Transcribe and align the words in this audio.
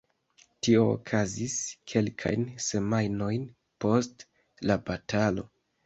Tio 0.67 0.85
okazis 0.93 1.59
kelkajn 1.95 2.49
semajnojn 2.71 3.47
post 3.87 4.31
la 4.69 4.85
batalo. 4.93 5.51